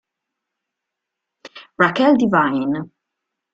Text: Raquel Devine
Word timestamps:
Raquel 1.77 2.17
Devine 2.17 2.89